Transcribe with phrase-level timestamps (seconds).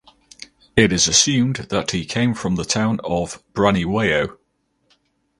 [0.75, 4.39] It is assumed that he came from the town of Braniewo.